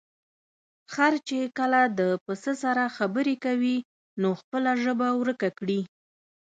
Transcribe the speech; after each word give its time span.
خر 0.93 1.13
چې 1.27 1.39
کله 1.57 1.81
د 1.99 2.01
پسه 2.25 2.53
سره 2.63 2.93
خبرې 2.97 3.35
کوي، 3.45 3.77
نو 4.21 4.29
خپله 4.39 4.71
ژبه 4.83 5.07
ورکه 5.21 5.49
کړي. 5.59 5.79